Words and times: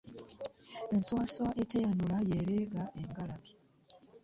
Enswaswa 0.95 1.49
eteyanula 1.61 2.17
y'eraga 2.29 2.83
engalabi. 3.01 3.51